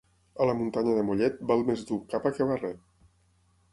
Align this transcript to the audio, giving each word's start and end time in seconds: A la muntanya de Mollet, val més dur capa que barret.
A 0.43 0.45
la 0.49 0.53
muntanya 0.61 0.95
de 0.99 1.03
Mollet, 1.09 1.37
val 1.51 1.61
més 1.67 1.85
dur 1.91 1.99
capa 2.15 2.33
que 2.39 2.49
barret. 2.53 2.81